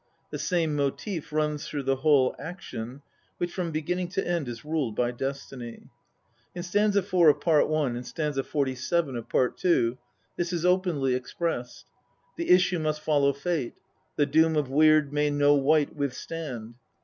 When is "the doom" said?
14.15-14.55